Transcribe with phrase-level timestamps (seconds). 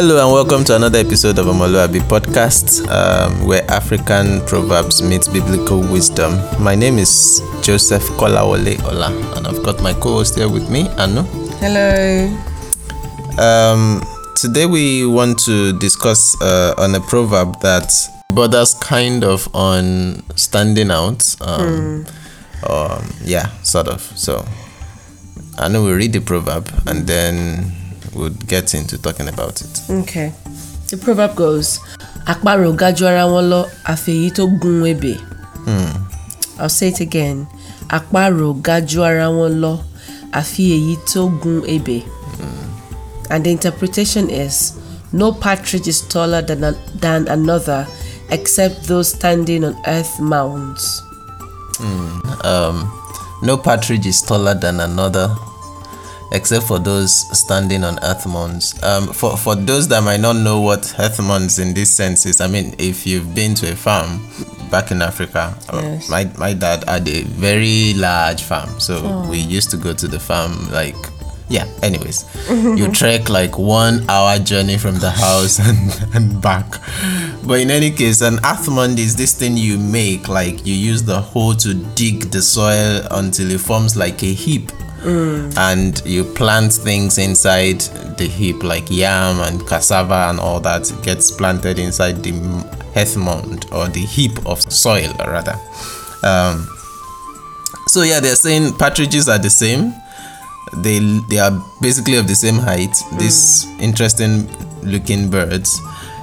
[0.00, 5.80] Hello and welcome to another episode of Omoluabi podcast, um, where African proverbs meet biblical
[5.80, 6.34] wisdom.
[6.62, 11.22] My name is Joseph Kolawole Ola, and I've got my co-host here with me, Anu.
[11.58, 12.28] Hello.
[13.42, 14.00] Um,
[14.36, 17.92] today we want to discuss uh, on a proverb that
[18.32, 21.34] borders kind of on standing out.
[21.40, 22.06] Um,
[22.70, 24.00] um, yeah, sort of.
[24.16, 24.46] So,
[25.68, 27.74] know we read the proverb and then
[28.18, 29.80] we'll get into talking about it.
[29.90, 30.32] Okay.
[30.90, 31.78] The proverb goes,
[32.26, 35.14] Àparò ga ju ara wọn lọ, àfẹ̀yí tó gun ebè.
[35.64, 35.94] Hmm.
[36.58, 37.46] I'll say it again.
[37.88, 39.78] Àparò ga ju ara wọn lọ,
[40.32, 42.02] àfi èyí tó gun ebè.
[42.36, 42.68] Hmm.
[43.30, 44.72] And the interpretation is,
[45.12, 47.86] no partridge is taller than, a, than another
[48.30, 51.02] except those standing on earth mounds.
[51.78, 52.20] Hmm.
[52.44, 52.92] um,
[53.42, 55.28] no partridge is taller than another
[56.32, 58.80] except for those standing on earth mounds.
[58.82, 62.40] Um, for, for those that might not know what earth mounds in this sense is,
[62.40, 64.20] I mean, if you've been to a farm
[64.70, 66.10] back in Africa, uh, Yes.
[66.10, 68.78] my, my dad had a very large farm.
[68.80, 70.96] So we used to go to the farm like,
[71.50, 76.66] yeah, anyways, you trek like one hour journey from the house and, and back.
[77.46, 81.02] But in any case, an earth mound is this thing you make, like you use
[81.02, 84.70] the hoe to dig the soil until it forms like a heap
[85.04, 87.80] and you plant things inside
[88.18, 92.32] the heap like yam and cassava and all that gets planted inside the
[92.96, 95.54] earth mound or the heap of soil rather.
[96.22, 96.66] Um,
[97.86, 99.94] so yeah they're saying partridges are the same.
[100.78, 100.98] They
[101.30, 104.48] they are basically of the same height these interesting
[104.82, 105.80] looking birds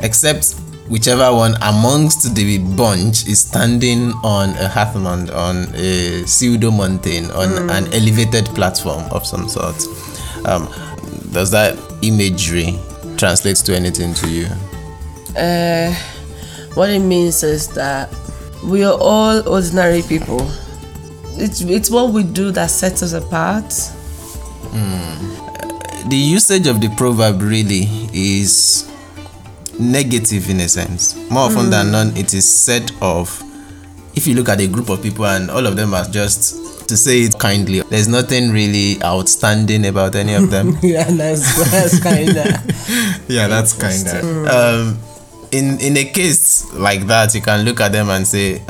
[0.00, 0.54] except
[0.88, 7.30] whichever one amongst the bunch is standing on a earth mound on a pseudo mountain
[7.32, 9.76] on an elevated platform of some sort
[10.46, 10.68] um,
[11.32, 12.78] does that imagery
[13.16, 14.46] translate to anything to you
[15.36, 15.94] Uh,
[16.74, 18.08] what it means is that
[18.64, 20.50] we are all ordinary people.
[21.36, 23.68] It's, it's what we do that sets us apart.
[26.08, 28.90] the usage of the proverb really is
[29.78, 31.16] negative in a sense.
[31.30, 33.42] More often than not, it is said of
[34.14, 36.96] if you look at a group of people and all of them are just to
[36.96, 40.76] say it kindly, there's nothing really outstanding about any of them.
[40.82, 43.28] yeah, that's, that's kind of.
[43.28, 44.46] yeah, that's kind of.
[44.48, 44.98] Um,
[45.52, 48.62] in in a case like that, you can look at them and say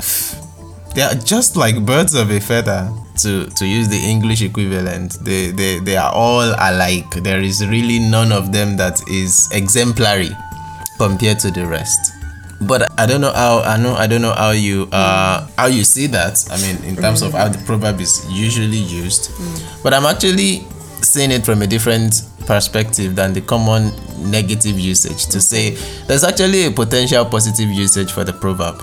[0.94, 2.92] they are just like birds of a feather.
[3.22, 7.10] To to use the English equivalent, they they they are all alike.
[7.25, 10.30] There is really none of them that is exemplary
[10.98, 12.12] compared to the rest.
[12.60, 15.84] But I don't know how I know I don't know how you uh how you
[15.84, 16.44] see that.
[16.50, 19.31] I mean, in terms of how the proverb is usually used,
[19.82, 20.66] but I'm actually
[21.03, 23.92] seeing it from a different perspective than the common
[24.31, 25.26] negative usage.
[25.26, 25.70] To say
[26.08, 28.82] there's actually a potential positive usage for the proverb.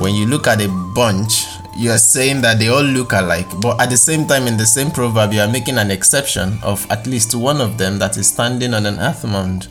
[0.00, 1.44] When you look at a bunch,
[1.76, 4.64] you are saying that they all look alike, but at the same time, in the
[4.64, 8.28] same proverb, you are making an exception of at least one of them that is
[8.28, 9.68] standing on an earth mound.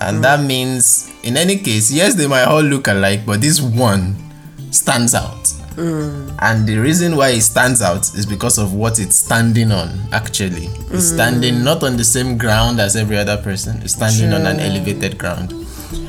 [0.00, 4.14] And that means, in any case, yes, they might all look alike, but this one
[4.70, 5.44] stands out.
[5.78, 6.36] Mm.
[6.40, 10.66] And the reason why it stands out is because of what it's standing on, actually.
[10.90, 11.14] It's mm.
[11.14, 15.18] standing not on the same ground as every other person, it's standing on an elevated
[15.18, 15.52] ground.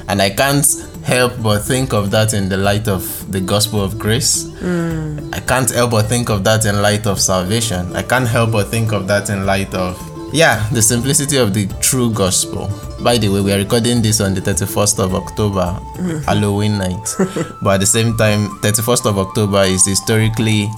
[0.07, 0.65] And I can't
[1.03, 4.45] help but think of that in the light of the gospel of grace.
[4.45, 5.33] Mm.
[5.35, 7.95] I can't help but think of that in light of salvation.
[7.95, 9.97] I can't help but think of that in light of,
[10.31, 12.69] yeah, the simplicity of the true gospel.
[13.03, 15.79] By the way, we are recording this on the 31st of October,
[16.25, 17.15] Halloween night.
[17.61, 20.69] but at the same time, 31st of October is historically,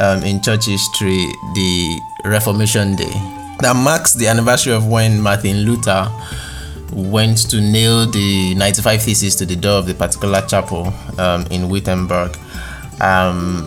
[0.00, 3.12] um, in church history, the Reformation Day.
[3.60, 6.10] That marks the anniversary of when Martin Luther
[6.92, 11.68] went to nail the 95 theses to the door of the particular chapel um, in
[11.68, 12.36] Wittenberg.
[13.00, 13.66] Um,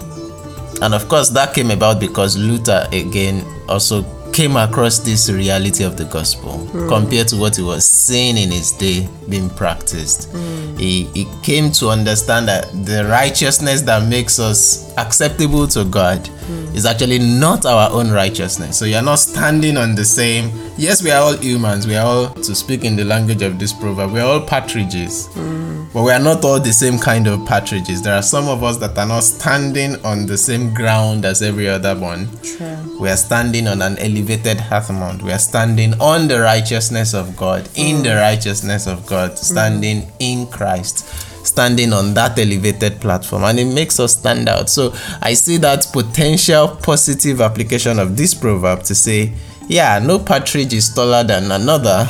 [0.81, 4.03] and of course, that came about because Luther again also
[4.39, 6.87] came across this reality of the gospel hmm.
[6.87, 10.29] compared to what he was seeing in his day being practiced.
[10.31, 10.77] Hmm.
[10.77, 16.75] He, he came to understand that the righteousness that makes us acceptable to God hmm.
[16.75, 18.77] is actually not our own righteousness.
[18.77, 20.51] So you're not standing on the same.
[20.77, 21.87] Yes, we are all humans.
[21.87, 25.27] We are all, to speak in the language of this proverb, we are all partridges.
[25.33, 25.85] Hmm.
[25.93, 28.03] But we are not all the same kind of partridges.
[28.03, 31.67] There are some of us that are not standing on the same ground as every
[31.67, 32.27] other one.
[32.43, 32.99] True.
[32.99, 35.23] We are standing on an elevated earth mound.
[35.23, 38.17] We are standing on the righteousness of God, in the hmm.
[38.17, 41.07] righteousness of God, standing in Christ,
[41.49, 44.69] standing on that elevated platform, and it makes us stand out.
[44.69, 49.33] So I see that potential positive application of this proverb to say,
[49.67, 52.07] yeah, no partridge is taller than another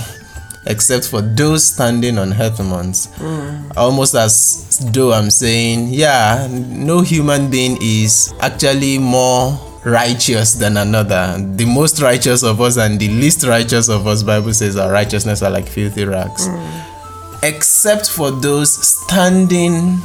[0.65, 3.07] except for those standing on earth mounds.
[3.15, 3.71] Hmm.
[3.75, 11.37] Almost as though I'm saying, yeah, no human being is actually more righteous than another.
[11.55, 15.41] The most righteous of us and the least righteous of us, Bible says our righteousness
[15.41, 16.47] are like filthy rags.
[16.47, 16.98] Hmm.
[17.41, 19.99] Except for those standing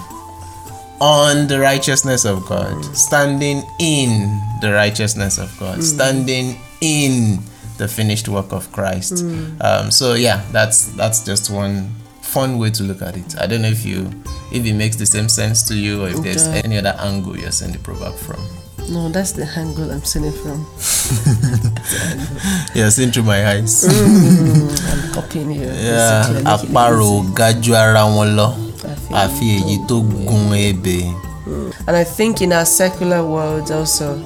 [1.00, 2.94] on the righteousness of God, mm.
[2.94, 5.82] standing in the righteousness of God, mm.
[5.82, 7.40] standing in
[7.78, 9.14] the finished work of Christ.
[9.14, 9.62] Mm.
[9.62, 11.92] Um, so yeah, that's that's just one
[12.22, 13.38] fun way to look at it.
[13.38, 14.10] I don't know if you
[14.52, 17.52] if it makes the same sense to you or if there's any other angle you're
[17.52, 18.40] seeing the proverb from.
[18.88, 20.66] No, that's the angle I'm seeing it from.
[22.74, 23.84] You're seeing through my eyes.
[23.88, 25.62] Mm, I'm copying you.
[25.62, 28.48] Yeah, basically, making it àparò ga ju ara wọn lọ
[28.84, 30.98] Àfi àfi èyí tó gun ebè.
[31.46, 31.72] Mm.
[31.88, 34.16] And I think in our secular world also,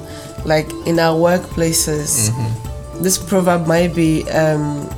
[0.45, 3.03] like in our workplaces, mm-hmm.
[3.03, 4.89] this proverb might be um,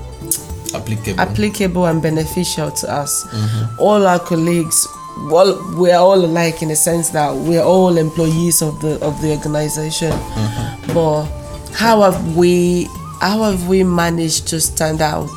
[0.74, 1.20] Applicable.
[1.20, 3.26] applicable and beneficial to us.
[3.28, 3.80] Mm-hmm.
[3.80, 4.88] All our colleagues,
[5.30, 9.00] well, we are all alike in the sense that we are all employees of the
[9.06, 10.12] of the organization.
[10.12, 10.94] Mm-hmm.
[10.94, 11.26] But
[11.74, 12.88] how have we
[13.20, 15.30] how have we managed to stand out?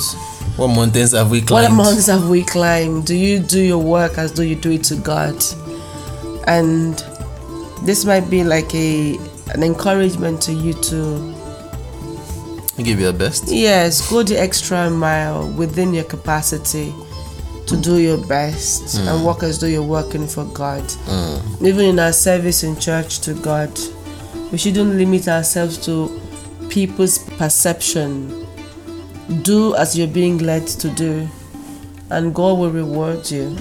[0.56, 1.70] what mountains have we climbed?
[1.72, 3.06] What mountains have we climbed?
[3.06, 5.34] Do you do your work as though you do it to God?
[6.46, 6.94] And
[7.82, 9.16] this might be like a
[9.52, 11.34] an encouragement to you to
[12.76, 13.48] You give your best.
[13.48, 16.94] yes, go the extra mile within your capacity
[17.66, 20.84] to do your best and work as though you're working for God.
[21.60, 23.70] Even in our service in church to God,
[24.52, 26.20] we shouldn't limit ourselves to
[26.68, 28.46] people's perception.
[29.42, 31.26] Do as you're being led to do,
[32.10, 33.56] and God will reward you.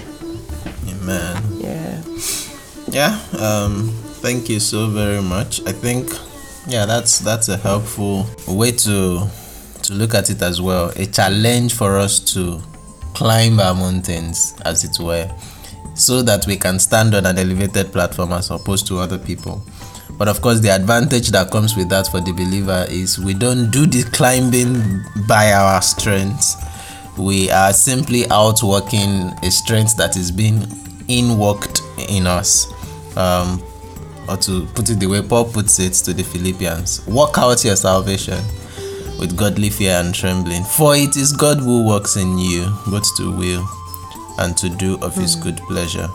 [0.88, 1.42] Amen.
[1.58, 2.02] Yeah.
[2.88, 3.18] Yeah.
[3.38, 3.88] Um.
[4.20, 5.60] Thank you so very much.
[5.66, 6.10] I think,
[6.66, 9.26] yeah, that's that's a helpful way to
[9.82, 10.92] to look at it as well.
[10.96, 12.62] A challenge for us to
[13.14, 15.30] climb our mountains, as it were,
[15.94, 19.62] so that we can stand on an elevated platform as opposed to other people.
[20.18, 23.70] But of course, the advantage that comes with that for the believer is we don't
[23.70, 26.54] do the climbing by our strength.
[27.18, 30.60] We are simply outworking a strength that is being
[31.08, 32.66] inworked in us.
[33.16, 33.62] Um,
[34.28, 37.76] or to put it the way Paul puts it to the Philippians work out your
[37.76, 38.42] salvation
[39.18, 40.64] with godly fear and trembling.
[40.64, 43.66] For it is God who works in you, both to will
[44.38, 45.42] and to do of his mm.
[45.42, 46.08] good pleasure.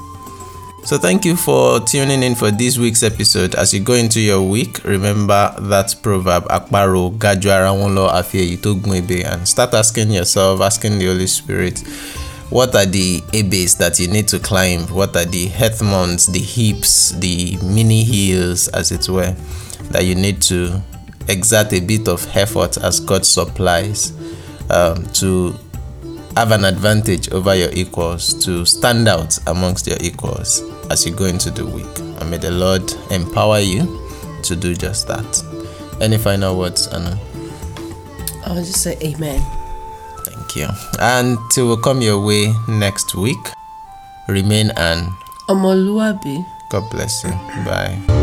[0.83, 3.53] So thank you for tuning in for this week's episode.
[3.55, 8.39] As you go into your week, remember that proverb Akparo gaju ara wọn lọ àfi
[8.39, 11.79] èyí tó gun ebè and start asking yourself, asking the Holy Spirit,
[12.49, 14.81] what are the ebes that you need to climb?
[14.87, 19.35] What are the earth mounds, the heaps, the mini hills, as it were,
[19.91, 20.81] that you need to
[21.29, 24.13] exert a bit of effort as God supplies
[24.69, 25.53] um, to
[26.35, 31.25] have an advantage over your equals, to stand out amongst your equals as you go
[31.25, 31.99] into the week.
[32.19, 33.99] And may the Lord empower you
[34.43, 35.43] to do just that.
[36.01, 37.15] Any final words, Anu?
[38.45, 39.41] I'll just say amen.
[40.25, 40.67] Thank you.
[40.99, 43.37] And till we come your way next week,
[44.27, 45.07] remain and
[45.49, 46.45] Omoluabi.
[46.69, 47.31] God bless you.
[47.65, 48.18] Bye.